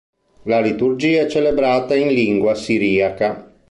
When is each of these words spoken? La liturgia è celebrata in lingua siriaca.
La 0.45 0.59
liturgia 0.61 1.21
è 1.21 1.27
celebrata 1.29 1.95
in 1.95 2.07
lingua 2.07 2.55
siriaca. 2.55 3.53